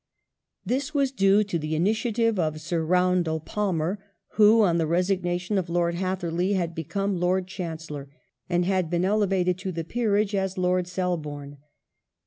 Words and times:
This 0.65 0.95
was 0.95 1.11
due 1.11 1.43
to 1.43 1.59
the 1.59 1.75
initiative 1.75 2.39
of 2.39 2.59
Sir 2.59 2.83
Roundell 2.83 3.39
Palmer 3.39 4.03
who, 4.29 4.63
on 4.63 4.79
the 4.79 4.87
resignation 4.87 5.59
of 5.59 5.69
Lord 5.69 5.93
Hatherley, 5.93 6.53
had 6.53 6.73
become 6.73 7.19
Lord 7.19 7.45
Chancellor 7.47 8.09
and 8.49 8.63
been 8.89 9.05
elevated 9.05 9.59
to 9.59 9.71
the 9.71 9.83
Peerage 9.83 10.33
as 10.33 10.57
Lord 10.57 10.87
Selborne. 10.87 11.59